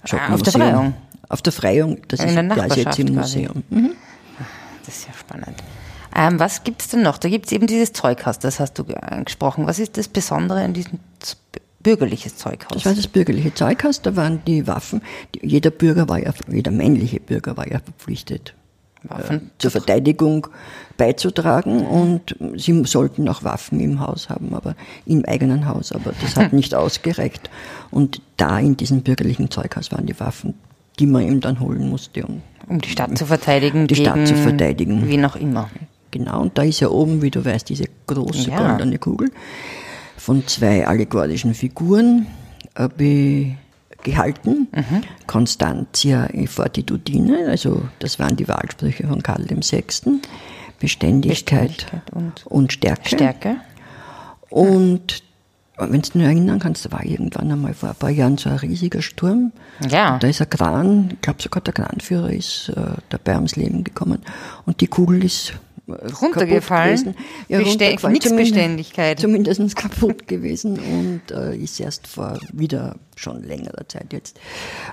Ah, 0.09 0.35
auf 0.35 0.43
der 0.43 0.53
Schottenmuseum. 0.53 0.95
Auf 1.29 1.43
der 1.43 1.53
Freiung, 1.53 1.99
das 2.09 2.21
In 2.21 2.29
ist, 2.29 2.35
der 2.57 2.67
ist 2.67 2.77
jetzt 2.77 2.99
im. 2.99 3.15
Museum. 3.15 3.63
Mhm. 3.71 3.91
das 4.85 4.97
ist 4.99 5.07
ja 5.09 5.13
spannend. 5.15 5.63
Ähm, 6.15 6.39
was 6.39 6.65
gibt 6.65 6.81
es 6.83 6.89
denn 6.89 7.03
noch? 7.03 7.19
Da 7.19 7.29
gibt 7.29 7.47
es 7.47 7.53
eben 7.53 7.67
dieses 7.67 7.93
Zeughaus, 7.93 8.39
das 8.39 8.59
hast 8.61 8.75
du 8.79 8.85
ge- 8.85 8.97
angesprochen. 8.97 9.67
Was 9.67 9.79
ist 9.79 9.99
das 9.99 10.09
Besondere 10.09 10.63
an 10.63 10.73
diesem 10.73 10.99
bürgerliches 11.83 12.37
Zeughaus? 12.37 12.73
Das 12.73 12.87
war 12.87 12.95
das 12.95 13.07
bürgerliche 13.07 13.53
Zeughaus, 13.55 14.01
da 14.03 14.17
waren 14.17 14.43
die 14.47 14.67
Waffen, 14.67 15.03
die, 15.35 15.47
jeder 15.47 15.71
Bürger 15.71 16.09
war 16.09 16.19
ja, 16.19 16.33
jeder 16.51 16.71
männliche 16.71 17.21
Bürger 17.21 17.57
war 17.57 17.71
ja 17.71 17.81
verpflichtet, 17.81 18.55
äh, 19.11 19.39
zur 19.59 19.71
Verteidigung 19.71 20.47
beizutragen 20.97 21.87
und 21.87 22.35
sie 22.57 22.83
sollten 22.87 23.29
auch 23.29 23.45
Waffen 23.45 23.79
im 23.81 24.01
Haus 24.01 24.31
haben, 24.31 24.55
aber 24.55 24.75
im 25.05 25.25
eigenen 25.27 25.67
Haus, 25.69 25.93
aber 25.93 26.13
das 26.21 26.35
hat 26.37 26.53
nicht 26.55 26.75
ausgereicht. 26.75 27.51
Und 27.91 28.21
da 28.37 28.59
in 28.59 28.77
diesem 28.77 29.03
bürgerlichen 29.03 29.51
Zeughaus 29.51 29.93
waren 29.93 30.07
die 30.07 30.19
Waffen 30.19 30.55
die 30.99 31.07
man 31.07 31.23
ihm 31.23 31.41
dann 31.41 31.61
holen 31.61 31.89
musste, 31.91 32.25
um, 32.25 32.43
um 32.69 32.81
die 32.81 32.89
Stadt 32.89 33.17
zu 33.17 33.27
verteidigen. 33.27 33.87
Die 33.87 33.97
Stadt 33.97 34.27
zu 34.27 34.35
verteidigen. 34.35 35.07
Wie 35.09 35.17
noch 35.17 35.37
immer. 35.37 35.71
Genau, 36.11 36.41
und 36.41 36.57
da 36.57 36.63
ist 36.63 36.81
ja 36.81 36.89
oben, 36.89 37.21
wie 37.21 37.31
du 37.31 37.45
weißt, 37.45 37.69
diese 37.69 37.85
große 38.07 38.51
Ja. 38.51 38.69
goldene 38.69 38.99
Kugel 38.99 39.31
von 40.17 40.47
zwei 40.47 40.87
allegorischen 40.87 41.53
Figuren 41.55 42.27
äh, 42.75 42.89
gehalten. 44.03 44.69
Mhm. 44.73 45.03
Constantia 45.27 46.29
e 46.33 46.47
fortitudine, 46.47 47.49
also 47.49 47.83
das 47.99 48.19
waren 48.19 48.37
die 48.37 48.49
Wahlsprüche 48.49 49.07
von 49.07 49.23
Karl 49.23 49.45
VI. 49.49 50.21
Beständigkeit, 50.79 51.71
Beständigkeit 51.71 52.13
und 52.13 52.47
und 52.47 52.73
Stärke. 52.73 53.09
Stärke. 53.09 53.57
Und 54.51 55.23
wenn 55.79 56.01
du 56.03 56.19
nur 56.19 56.27
erinnern 56.27 56.59
kannst, 56.59 56.85
da 56.87 56.93
war 56.93 57.05
irgendwann 57.05 57.51
einmal 57.53 57.75
vor 57.75 57.91
ein 57.91 57.95
paar 57.97 58.11
Jahren 58.11 58.39
so 58.39 58.49
ein 58.49 58.57
riesiger 58.57 59.03
Sturm. 59.03 59.53
Ja. 59.89 60.19
Da 60.19 60.27
ist 60.29 60.41
ein 60.41 60.49
Kran, 60.51 61.11
ich 61.13 61.21
glaube 61.21 61.43
sogar 61.43 61.63
der 61.63 61.75
Kranführer 61.75 62.31
ist 62.33 62.71
äh, 62.75 62.81
dabei 63.11 63.35
ums 63.35 63.57
Leben 63.57 63.85
gekommen. 63.85 64.21
Und 64.65 64.81
die 64.81 64.87
Kugel 64.87 65.23
ist 65.25 65.53
äh, 65.87 65.93
Runtergefallen. 65.93 67.15
Ja, 67.49 67.59
Bestän- 67.59 67.69
runtergefallen. 67.73 68.13
nix 68.15 68.27
Zumindest- 68.27 68.55
Beständigkeit. 68.55 69.21
Zumindest 69.21 69.77
kaputt 69.77 70.27
gewesen 70.29 70.79
und 70.79 71.31
äh, 71.31 71.57
ist 71.57 71.79
erst 71.79 72.07
vor 72.07 72.39
wieder 72.53 72.97
schon 73.17 73.43
längerer 73.43 73.87
Zeit 73.89 74.13
jetzt 74.13 74.41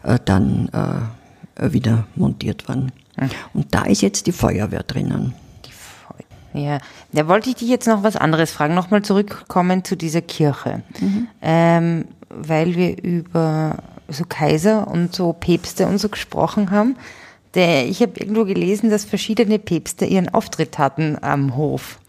äh, 0.04 0.20
dann 0.26 0.70
äh, 0.74 1.72
wieder 1.72 2.08
montiert 2.16 2.68
worden. 2.68 2.92
Hm. 3.18 3.30
Und 3.54 3.74
da 3.74 3.84
ist 3.84 4.02
jetzt 4.02 4.26
die 4.28 4.32
Feuerwehr 4.32 4.84
drinnen. 4.84 5.34
Ja, 6.54 6.80
da 7.12 7.28
wollte 7.28 7.50
ich 7.50 7.56
dich 7.56 7.70
jetzt 7.70 7.88
noch 7.88 8.04
was 8.04 8.16
anderes 8.16 8.52
fragen. 8.52 8.76
Nochmal 8.76 9.02
zurückkommen 9.02 9.84
zu 9.84 9.96
dieser 9.96 10.22
Kirche. 10.22 10.84
Ähm, 11.42 12.06
weil 12.30 12.76
wir 12.76 13.02
über 13.04 13.78
so 14.08 14.24
Kaiser 14.28 14.88
und 14.88 15.16
so 15.16 15.34
Päpste 15.34 15.88
und 15.88 15.98
so 15.98 16.10
gesprochen 16.10 16.72
haben. 16.72 16.96
Der, 17.56 17.88
ich 17.88 18.02
habe 18.02 18.20
irgendwo 18.20 18.46
gelesen, 18.46 18.90
dass 18.90 19.06
verschiedene 19.06 19.60
Päpste 19.60 20.06
ihren 20.06 20.30
Auftritt 20.30 20.78
hatten 20.78 21.18
am 21.22 21.56
Hof. 21.56 22.00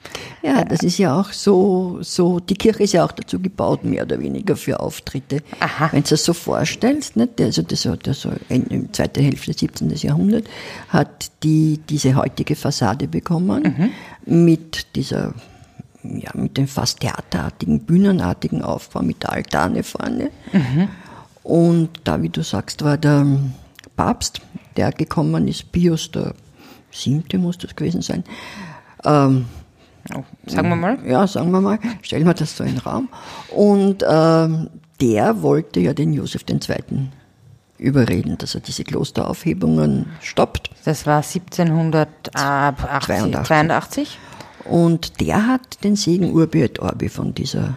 Ja, 0.44 0.62
das 0.62 0.82
ist 0.82 0.98
ja 0.98 1.18
auch 1.18 1.32
so, 1.32 2.00
so, 2.02 2.38
die 2.38 2.54
Kirche 2.54 2.82
ist 2.82 2.92
ja 2.92 3.02
auch 3.02 3.12
dazu 3.12 3.40
gebaut, 3.40 3.82
mehr 3.82 4.02
oder 4.02 4.20
weniger 4.20 4.56
für 4.56 4.78
Auftritte. 4.78 5.42
Aha. 5.58 5.88
Wenn 5.90 6.02
du 6.02 6.10
das 6.10 6.22
so 6.22 6.34
vorstellst, 6.34 7.16
nicht? 7.16 7.40
also 7.40 7.62
das 7.62 7.86
hat 7.86 8.06
ja 8.06 8.12
so 8.12 8.30
in, 8.50 8.66
in 8.66 8.92
zweite 8.92 9.22
Hälfte 9.22 9.52
des 9.52 9.60
17. 9.60 9.88
Jahrhunderts, 9.96 10.46
hat 10.90 11.30
die 11.42 11.80
diese 11.88 12.14
heutige 12.14 12.56
Fassade 12.56 13.08
bekommen, 13.08 13.92
mit 14.26 14.94
dieser, 14.94 15.32
ja, 16.02 16.30
mit 16.34 16.58
dem 16.58 16.68
fast 16.68 17.00
theaterartigen, 17.00 17.80
bühnenartigen 17.80 18.60
Aufbau, 18.60 19.00
mit 19.00 19.22
der 19.22 19.32
Altane 19.32 19.82
vorne. 19.82 20.28
Und 21.42 21.88
da, 22.04 22.20
wie 22.20 22.28
du 22.28 22.42
sagst, 22.42 22.84
war 22.84 22.98
der 22.98 23.26
Papst, 23.96 24.42
der 24.76 24.92
gekommen 24.92 25.48
ist, 25.48 25.72
Pius 25.72 26.10
der 26.10 26.34
Siebte 26.90 27.38
muss 27.38 27.56
das 27.56 27.74
gewesen 27.74 28.02
sein, 28.02 28.24
ähm, 29.04 29.46
sagen 30.46 30.68
wir 30.68 30.76
mal. 30.76 30.98
ja, 31.06 31.26
sagen 31.26 31.50
wir 31.50 31.60
mal, 31.60 31.78
stellen 32.02 32.26
wir 32.26 32.34
das 32.34 32.56
so 32.56 32.62
in 32.64 32.70
den 32.76 32.78
Raum. 32.78 33.08
Und 33.50 34.04
ähm, 34.08 34.68
der 35.00 35.42
wollte 35.42 35.80
ja 35.80 35.92
den 35.94 36.12
Josef 36.12 36.44
II. 36.48 36.58
überreden, 37.78 38.38
dass 38.38 38.54
er 38.54 38.60
diese 38.60 38.84
Klosteraufhebungen 38.84 40.06
stoppt. 40.20 40.70
Das 40.84 41.06
war 41.06 41.16
1782. 41.18 43.46
82. 43.46 44.18
Und 44.64 45.20
der 45.20 45.46
hat 45.46 45.84
den 45.84 45.96
Segen 45.96 46.32
Urbi 46.32 46.62
et 46.62 46.78
Orbi 46.78 47.08
von 47.08 47.34
dieser, 47.34 47.74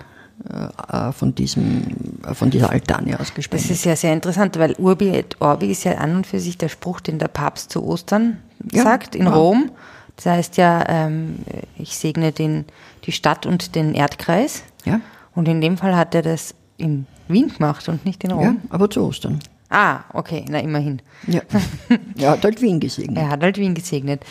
äh, 0.90 1.12
von 1.12 1.36
diesem, 1.36 1.88
äh, 2.26 2.34
von 2.34 2.50
dieser 2.50 2.70
Altane 2.72 3.12
Das 3.12 3.22
ausgespendet. 3.22 3.70
ist 3.72 3.86
ja 3.86 3.96
sehr 3.96 4.14
interessant, 4.14 4.58
weil 4.58 4.74
Urbi 4.78 5.10
et 5.10 5.36
Orbi 5.42 5.72
ist 5.72 5.84
ja 5.84 5.94
an 5.98 6.16
und 6.18 6.28
für 6.28 6.40
sich 6.40 6.58
der 6.58 6.70
Spruch, 6.70 7.02
den 7.02 7.20
der 7.20 7.28
Papst 7.28 7.72
zu 7.72 7.84
Ostern 7.86 8.38
Ja, 8.72 8.84
sagt 8.84 9.16
in 9.16 9.26
ja. 9.26 9.34
Rom. 9.34 9.72
Das 10.18 10.26
heißt 10.26 10.58
ja, 10.58 10.84
ähm, 10.88 11.38
ich 11.78 11.98
segne 11.98 12.32
den, 12.32 12.66
die 13.06 13.12
Stadt 13.12 13.46
und 13.46 13.76
den 13.76 13.94
Erdkreis. 13.94 14.64
Ja, 14.86 15.00
Und 15.36 15.48
in 15.48 15.62
dem 15.62 15.78
Fall 15.78 15.96
hat 15.96 16.14
er 16.16 16.22
das 16.24 16.54
in 16.78 17.06
Wien 17.28 17.54
gemacht 17.56 17.88
und 17.88 18.06
nicht 18.06 18.24
in 18.24 18.32
Rom. 18.32 18.44
ja, 18.44 18.56
aber 18.70 18.90
zu 18.90 19.04
Ostern. 19.06 19.40
Ah, 19.70 20.00
okay, 20.14 20.46
na 20.50 20.60
immerhin. 20.60 21.02
Ja, 21.28 21.42
er 22.18 22.32
hat 22.32 22.44
halt 22.44 22.62
Wien 22.62 22.80
gesegnet. 22.80 23.18
Er 23.18 23.30
hat 23.30 23.44
halt 23.44 23.58
Wien 23.58 23.76
gesegnet. 23.76 24.24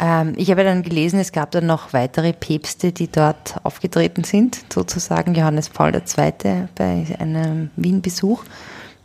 Ähm, 0.00 0.32
ich 0.36 0.50
habe 0.50 0.64
dann 0.64 0.82
gelesen, 0.82 1.18
es 1.18 1.32
gab 1.32 1.50
dann 1.50 1.66
noch 1.66 1.92
weitere 1.92 2.32
Päpste, 2.32 2.92
die 2.92 3.08
dort 3.08 3.56
aufgetreten 3.64 4.24
sind, 4.24 4.60
sozusagen 4.72 5.34
Johannes 5.34 5.68
Paul 5.68 5.94
II. 5.94 6.32
bei 6.74 7.06
einem 7.18 7.70
Wien-Besuch 7.76 8.44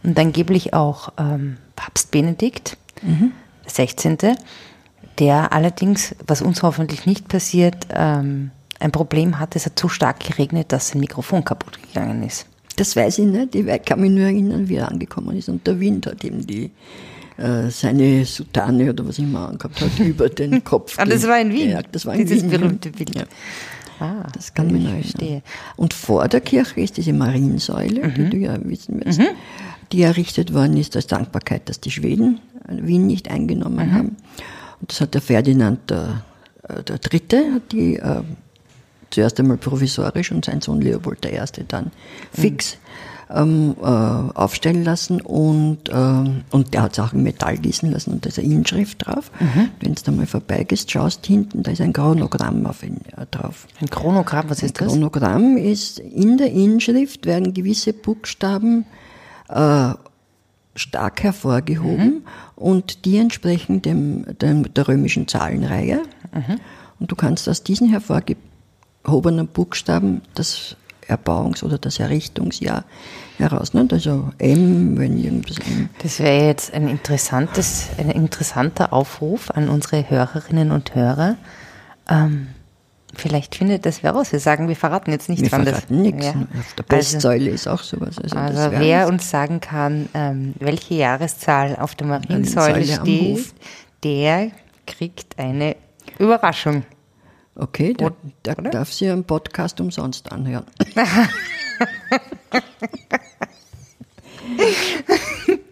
und 0.04 0.18
angeblich 0.18 0.74
auch 0.74 1.10
ähm, 1.18 1.58
Papst 1.76 2.12
Benedikt, 2.12 2.78
der 3.02 3.30
16., 3.72 4.18
der 5.20 5.52
allerdings, 5.54 6.16
was 6.26 6.42
uns 6.42 6.64
hoffentlich 6.64 7.06
nicht 7.06 7.28
passiert, 7.28 7.88
ähm, 7.94 8.52
ein 8.80 8.92
Problem 8.92 9.40
hatte, 9.40 9.58
es 9.60 9.66
hat 9.66 9.78
so 9.78 9.90
stark 9.90 10.22
geregnet, 10.22 10.72
dass 10.72 10.90
sein 10.90 11.02
Mikrofon 11.02 11.44
kaputt 11.44 11.80
gegangen 11.82 12.24
ist. 12.24 12.46
Das 12.78 12.96
weiß 12.96 13.20
ich 13.20 13.26
nicht. 13.26 13.54
Ich 13.56 13.86
kann 13.86 14.00
mich 14.00 14.10
nur 14.12 14.24
erinnern, 14.24 14.70
wie 14.70 14.76
er 14.76 14.88
angekommen 14.90 15.36
ist. 15.36 15.50
Und 15.50 15.68
der 15.68 15.80
Wind 15.82 16.06
hat 16.08 16.24
ihm 16.24 16.48
die, 16.48 16.72
äh, 17.38 17.70
seine 17.70 18.24
Soutane 18.24 18.90
oder 18.92 19.06
was 19.06 19.20
immer 19.20 19.50
angehabt 19.50 19.82
hat, 19.82 20.00
über 20.00 20.30
den 20.30 20.64
Kopf. 20.64 20.98
Ah, 20.98 21.04
das 21.04 21.28
war 21.28 21.40
in 21.42 21.52
Wien? 21.52 21.68
gejagt. 21.70 21.94
Das 21.94 22.06
war 22.06 22.14
in 22.16 22.26
Dieses 22.26 22.44
Wien. 22.44 22.50
berühmte 22.52 22.90
Bild. 22.92 23.16
Ja, 23.16 23.24
Ah, 24.02 24.26
das 24.34 24.54
kann 24.54 24.74
ich 24.74 24.88
verstehe. 24.88 25.28
erinnern. 25.28 25.44
Und 25.76 25.94
vor 25.94 26.30
der 26.30 26.40
Kirche 26.40 26.80
ist 26.80 26.96
diese 26.96 27.12
Mariensäule, 27.12 28.08
Mhm. 28.08 28.14
die 28.16 28.30
du 28.30 28.38
ja 28.38 28.58
wissen 28.64 29.04
wirst, 29.04 29.20
die 29.92 30.04
errichtet 30.04 30.54
worden 30.54 30.78
ist 30.78 30.96
als 30.96 31.08
Dankbarkeit, 31.08 31.68
dass 31.68 31.82
die 31.82 31.92
Schweden 31.92 32.40
Wien 32.70 33.08
nicht 33.08 33.30
eingenommen 33.30 33.90
Mhm. 33.90 33.94
haben. 33.94 34.16
Und 34.82 34.92
das 34.92 35.02
hat 35.02 35.14
der 35.14 35.22
Ferdinand 35.22 35.90
der, 35.90 36.24
äh, 36.68 36.84
der 36.84 36.98
Dritte, 36.98 37.54
hat 37.54 37.72
die 37.72 37.98
äh, 37.98 38.22
zuerst 39.10 39.40
einmal 39.40 39.58
provisorisch 39.58 40.32
und 40.32 40.46
sein 40.46 40.62
Sohn 40.62 40.82
Leopold 40.82 41.26
I. 41.26 41.40
dann 41.68 41.92
fix 42.32 42.78
ähm, 43.34 43.76
äh, 43.82 43.86
aufstellen 43.86 44.84
lassen 44.84 45.22
und, 45.22 45.90
ähm, 45.92 46.42
und 46.50 46.74
der 46.74 46.84
hat 46.84 46.94
es 46.94 47.00
auch 47.00 47.14
in 47.14 47.24
Metall 47.24 47.58
gießen 47.58 47.92
lassen 47.92 48.14
und 48.14 48.26
da 48.26 48.30
ist 48.30 48.40
eine 48.40 48.48
Inschrift 48.48 49.06
drauf. 49.06 49.32
Wenn 49.80 49.94
du 49.94 50.02
da 50.04 50.12
mal 50.12 50.26
vorbeigehst, 50.26 50.90
schaust 50.90 51.26
hinten, 51.26 51.64
da 51.64 51.72
ist 51.72 51.82
ein 51.82 51.94
Chronogramm 51.94 52.66
auf 52.66 52.82
ihn, 52.84 53.02
äh, 53.18 53.26
drauf. 53.30 53.68
Ein 53.82 53.90
Chronogramm, 53.90 54.50
was 54.50 54.64
ist 54.64 54.82
das? 54.82 54.88
Chronogramm 54.88 55.58
ist, 55.58 56.00
in 56.00 56.38
der 56.38 56.52
Inschrift 56.52 57.26
werden 57.26 57.54
gewisse 57.54 57.94
Buchstaben 57.94 58.86
äh, 59.50 59.94
stark 60.76 61.24
hervorgehoben 61.24 62.24
und 62.56 63.06
die 63.06 63.18
entsprechen 63.18 63.82
dem, 63.82 64.26
dem, 64.40 64.74
der 64.74 64.88
römischen 64.88 65.28
Zahlenreihe. 65.28 66.04
Und 67.00 67.12
du 67.12 67.16
kannst 67.16 67.50
aus 67.50 67.64
diesen 67.64 67.90
hervorgehobenen 67.90 69.48
Buchstaben 69.48 70.22
das 70.36 70.76
Erbauungs- 71.08 71.64
oder 71.64 71.78
das 71.78 72.00
Errichtungsjahr 72.00 72.86
herausnehmen. 73.38 73.90
Also 73.92 74.30
M, 74.38 74.98
wenn 74.98 75.18
irgendwas 75.18 75.58
M. 75.60 75.90
Das 76.02 76.20
wäre 76.20 76.46
jetzt 76.46 76.74
ein 76.74 76.88
interessantes, 76.88 77.88
ein 77.98 78.10
interessanter 78.10 78.94
Aufruf 78.94 79.50
an 79.52 79.70
unsere 79.70 80.10
Hörerinnen 80.10 80.72
und 80.72 80.94
Hörer. 80.96 81.38
Ähm, 82.08 82.48
vielleicht 83.16 83.56
findet 83.56 83.86
das 83.86 84.04
wer 84.04 84.12
raus. 84.12 84.32
Wir 84.32 84.40
sagen, 84.40 84.68
wir 84.68 84.76
verraten 84.76 85.12
jetzt 85.12 85.30
nicht, 85.30 85.42
Wir 85.42 85.50
verraten 85.50 86.02
nichts. 86.02 86.26
Ja. 86.26 86.32
Auf 86.32 86.74
der 86.78 86.86
Also, 86.98 87.14
Bestsäule 87.14 87.50
ist 87.50 87.68
auch 87.68 87.82
sowas. 87.82 88.18
Also, 88.20 88.36
also 88.38 88.72
wer 88.72 89.08
uns 89.08 89.30
sagen 89.30 89.60
kann, 89.60 90.10
ähm, 90.14 90.54
welche 90.60 90.96
Jahreszahl 90.96 91.76
auf 91.78 91.96
der 91.96 92.08
Mariensäule 92.08 92.84
steht, 92.86 93.54
der 94.04 94.52
kriegt 94.86 95.38
eine 95.38 95.76
Überraschung. 96.18 96.84
Okay, 97.56 97.94
der, 97.94 98.14
der 98.46 98.56
darf 98.72 98.92
sie 98.94 99.10
einen 99.10 99.26
Podcast 99.26 99.82
umsonst 99.82 100.32
anhören. 100.32 100.66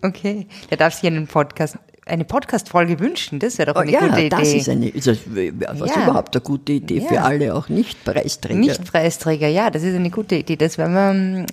Okay, 0.01 0.48
der 0.70 0.77
darf 0.77 0.94
sich 0.94 1.08
einen 1.08 1.27
Podcast, 1.27 1.77
eine 2.07 2.25
Podcast-Folge 2.25 2.99
wünschen. 2.99 3.39
Das 3.39 3.57
wäre 3.57 3.73
doch 3.73 3.79
Oh, 3.79 3.83
eine 3.83 3.91
ja, 3.91 3.99
gute 3.99 4.19
Idee. 4.19 4.29
das 4.29 4.53
ist 4.53 4.69
eine, 4.69 4.89
ist 4.89 5.07
das, 5.07 5.17
was 5.27 5.95
Ja. 5.95 6.03
überhaupt 6.03 6.35
eine 6.35 6.41
gute 6.43 6.73
Idee 6.73 6.99
Ja. 6.99 7.07
für 7.07 7.21
alle, 7.21 7.55
auch 7.55 7.69
nicht 7.69 8.03
Preisträger. 8.03 8.59
Nicht 8.59 8.83
Preisträger, 8.91 9.47
ja, 9.47 9.69
das 9.69 9.83
ist 9.83 9.95
eine 9.95 10.09
gute 10.09 10.35
Idee. 10.35 10.55
Das 10.55 10.77
werden 10.77 10.93
wir 10.93 11.11
ähm, 11.11 11.45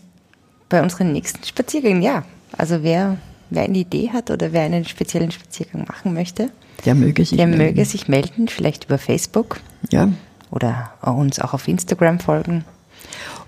bei 0.68 0.82
unseren 0.82 1.12
nächsten 1.12 1.44
Spaziergängen, 1.44 2.02
ja. 2.02 2.24
Also 2.56 2.82
wer, 2.82 3.16
wer 3.50 3.64
eine 3.64 3.78
Idee 3.78 4.10
hat 4.12 4.30
oder 4.30 4.52
wer 4.52 4.62
einen 4.62 4.84
speziellen 4.84 5.30
Spaziergang 5.30 5.84
machen 5.88 6.14
möchte, 6.14 6.50
Der 6.84 6.94
möge 6.94 7.24
sich 7.24 7.36
der 7.36 7.46
melden. 7.46 7.64
möge 7.64 7.84
sich 7.84 8.08
melden, 8.08 8.48
vielleicht 8.48 8.84
über 8.84 8.98
Facebook 8.98 9.60
Ja. 9.90 10.08
oder 10.50 10.92
uns 11.02 11.38
auch 11.40 11.52
auf 11.54 11.68
Instagram 11.68 12.20
folgen. 12.20 12.64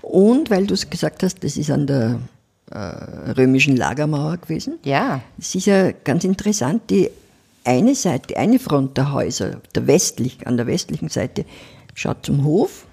Und 0.01 0.49
weil 0.49 0.67
du 0.67 0.73
es 0.73 0.89
gesagt 0.89 1.23
hast, 1.23 1.43
das 1.43 1.57
ist 1.57 1.69
an 1.71 1.85
der 1.87 2.19
römischen 2.71 3.75
Lagermauer 3.77 4.37
gewesen. 4.37 4.75
Ja, 4.83 5.21
Es 5.39 5.55
ist 5.55 5.65
ja 5.67 5.91
ganz 5.91 6.23
interessant, 6.23 6.81
die 6.89 7.09
eine 7.63 7.95
Seite, 7.95 8.37
eine 8.37 8.59
Front 8.59 8.97
der 8.97 9.11
Häuser, 9.13 9.61
der 9.75 9.87
westlich, 9.87 10.45
an 10.47 10.57
der 10.57 10.67
westlichen 10.67 11.09
Seite, 11.09 11.45
schaut 11.95 12.25
zum 12.25 12.43
Hof, 12.43 12.85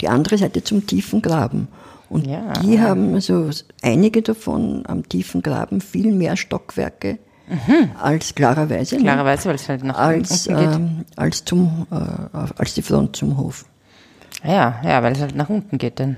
die 0.00 0.08
andere 0.08 0.38
Seite 0.38 0.62
zum 0.64 0.86
tiefen 0.86 1.22
Graben. 1.22 1.68
Und 2.08 2.26
Ja. 2.26 2.52
die 2.62 2.80
haben 2.80 3.14
also 3.14 3.50
einige 3.82 4.22
davon 4.22 4.84
am 4.86 5.08
tiefen 5.08 5.42
Graben 5.42 5.80
viel 5.80 6.12
mehr 6.12 6.36
Stockwerke 6.36 7.18
als 8.00 8.34
klarerweise. 8.34 8.96
ne? 8.96 9.02
Klarerweise, 9.02 9.48
weil 9.48 9.54
es 9.56 9.68
halt 9.68 9.84
nach 9.84 9.96
als, 9.98 10.46
unten 10.46 10.60
geht. 10.60 10.74
ähm, 10.76 11.04
als, 11.16 11.44
zum, 11.44 11.86
äh, 11.90 11.96
als 12.58 12.74
die 12.74 12.82
Front 12.82 13.16
zum 13.16 13.36
Hof. 13.36 13.64
ja, 14.44 14.80
ja, 14.84 15.02
weil 15.02 15.12
es 15.12 15.20
halt 15.20 15.34
nach 15.36 15.48
unten 15.48 15.78
geht 15.78 15.98
dann. 16.00 16.16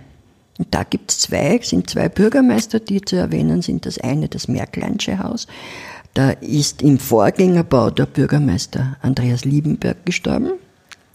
Und 0.59 0.75
da 0.75 0.83
gibt 0.83 1.13
es 1.13 1.21
zwei, 1.21 1.61
sind 1.63 1.89
zwei 1.89 2.09
Bürgermeister, 2.09 2.81
die 2.81 3.01
zu 3.01 3.17
erwähnen 3.17 3.63
sind. 3.63 3.87
Das 3.87 3.99
eine, 3.99 4.29
das 4.29 4.49
Merkleinsche 4.49 5.21
Haus. 5.21 5.47
Da 6.15 6.31
ist 6.31 6.83
im 6.83 6.99
Vorgängerbau 6.99 7.91
der 7.91 8.07
Bürgermeister 8.07 8.97
Andreas 9.03 9.45
Liebenberg 9.45 10.05
gestorben. 10.05 10.53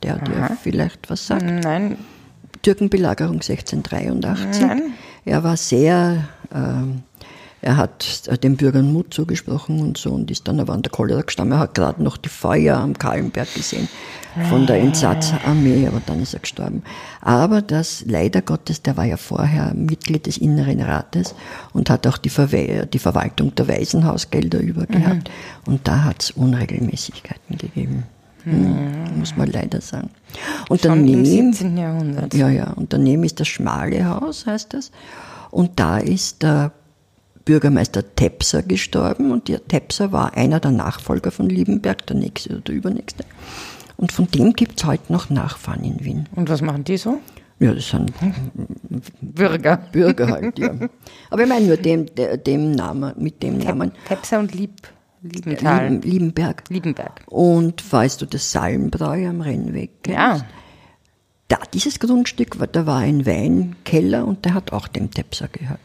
Der 0.02 0.18
dir 0.18 0.58
vielleicht 0.62 1.10
was 1.10 1.28
sagt. 1.28 1.44
Nein, 1.44 1.98
Türkenbelagerung 2.62 3.36
1683. 3.36 4.62
Nein. 4.62 4.82
Er 5.26 5.44
war 5.44 5.58
sehr, 5.58 6.30
ähm, 6.54 7.04
er 7.64 7.78
hat 7.78 8.24
äh, 8.28 8.38
den 8.38 8.58
Bürgern 8.58 8.92
Mut 8.92 9.14
zugesprochen 9.14 9.80
und 9.80 9.98
so 9.98 10.12
und 10.12 10.30
ist 10.30 10.48
dann 10.48 10.60
aber 10.60 10.74
an 10.74 10.82
der 10.82 10.92
Cholera 10.92 11.22
gestorben. 11.22 11.54
Er 11.54 11.60
hat 11.60 11.76
gerade 11.76 12.04
noch 12.04 12.18
die 12.18 12.30
Feuer 12.30 12.78
am 12.78 12.98
Kahlenberg 12.98 13.54
gesehen 13.54 13.88
von 14.50 14.66
der 14.66 14.78
Entsatzarmee, 14.78 15.88
aber 15.88 16.02
dann 16.06 16.22
ist 16.22 16.34
er 16.34 16.42
gestorben. 16.42 16.84
Aber 17.22 17.62
das, 17.62 18.04
leider 18.06 18.42
Gottes, 18.42 18.82
der 18.82 18.98
war 18.98 19.06
ja 19.06 19.16
vorher 19.16 19.74
Mitglied 19.76 20.26
des 20.26 20.38
Inneren 20.38 20.82
Rates 20.82 21.36
und 21.72 21.90
hat 21.90 22.06
auch 22.08 22.18
die, 22.18 22.30
Verwe 22.30 22.86
die 22.92 23.00
Verwaltung 23.00 23.56
der 23.56 23.68
Waisenhausgelder 23.68 24.60
übergehabt. 24.60 25.30
Und 25.66 25.88
da 25.88 26.04
hat 26.04 26.24
es 26.24 26.32
Unregelmäßigkeiten 26.32 27.58
gegeben. 27.58 28.04
Hm, 28.44 29.20
muss 29.20 29.38
man 29.38 29.50
leider 29.50 29.80
sagen. 29.80 30.10
Und 30.68 30.82
schon 30.82 31.08
im 31.08 31.24
daneben, 31.24 31.54
17. 31.54 31.78
Jahrhundert. 31.78 32.34
ja, 32.34 32.50
ja. 32.50 32.72
Und 32.72 32.92
daneben 32.92 33.24
ist 33.24 33.40
das 33.40 33.48
Schmale 33.48 34.06
Haus, 34.06 34.46
heißt 34.46 34.74
das. 34.74 34.92
Und 35.50 35.80
da 35.80 36.00
ist 36.00 36.44
der 36.44 36.72
Bürgermeister 37.46 38.16
Tepser 38.16 38.64
gestorben. 38.64 39.32
Und 39.32 39.48
der 39.48 39.68
Tepser 39.68 40.12
war 40.12 40.36
einer 40.36 40.60
der 40.60 40.72
Nachfolger 40.72 41.32
von 41.32 41.50
Liebenberg, 41.50 42.06
der 42.08 42.16
nächste 42.16 42.50
oder 42.54 42.62
der 42.62 42.76
übernächste. 42.76 43.26
Und 43.98 44.12
von 44.12 44.28
dem 44.28 44.54
gibt 44.54 44.80
es 44.80 44.86
heute 44.86 45.12
noch 45.14 45.30
Nachfahren 45.30 45.84
in 45.84 46.04
Wien. 46.04 46.30
Und 46.36 46.50
was 46.50 46.62
machen 46.62 46.84
die 46.84 46.98
so? 46.98 47.20
Ja, 47.60 47.74
das 47.74 47.90
sind 47.90 48.12
Bürger. 49.22 49.78
Bürger 49.92 50.28
halt, 50.28 50.60
ja. 50.60 50.72
Aber 51.30 51.44
ich 51.44 51.50
meine 51.50 51.68
nur 51.68 51.78
dem, 51.78 52.08
dem 52.46 52.72
Namen, 52.72 53.14
mit 53.18 53.42
dem 53.44 53.60
Namen. 53.60 53.92
Tepser 54.08 54.40
und 54.40 54.54
Lieb, 54.54 54.82
Liebenthal. 55.22 55.90
Lieben, 55.90 56.02
Liebenberg. 56.02 56.64
Liebenberg. 56.70 57.22
Und 57.28 57.92
weißt 57.94 58.22
du, 58.22 58.26
das 58.26 58.52
Salmbräu 58.52 59.28
am 59.30 59.42
Rennweg? 59.42 59.92
Ja. 60.08 60.42
Da, 61.48 61.58
dieses 61.74 62.00
Grundstück, 62.00 62.60
war- 62.60 62.68
da 62.68 62.86
war 62.86 62.98
ein 63.00 63.26
Weinkeller 63.26 64.26
und 64.26 64.44
der 64.46 64.54
hat 64.56 64.74
auch 64.74 64.88
dem 64.88 65.12
Tepser 65.12 65.48
gehört. 65.48 65.80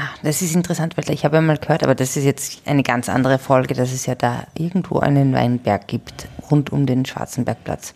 Ah, 0.00 0.08
das 0.22 0.40
ist 0.42 0.54
interessant, 0.54 0.96
weil 0.96 1.10
ich 1.14 1.24
habe 1.24 1.36
ja 1.36 1.42
mal 1.42 1.56
gehört, 1.58 1.82
aber 1.82 1.94
das 1.94 2.16
ist 2.16 2.24
jetzt 2.24 2.62
eine 2.66 2.82
ganz 2.82 3.08
andere 3.08 3.38
Folge, 3.38 3.74
dass 3.74 3.92
es 3.92 4.06
ja 4.06 4.14
da 4.14 4.44
irgendwo 4.56 4.98
einen 5.00 5.32
Weinberg 5.34 5.86
gibt, 5.88 6.28
rund 6.50 6.70
um 6.70 6.86
den 6.86 7.04
Schwarzenbergplatz. 7.04 7.94